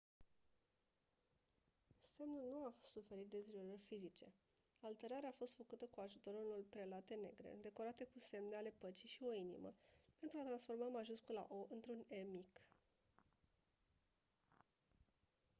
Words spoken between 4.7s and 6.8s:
alterarea a fost făcută cu ajutorul unor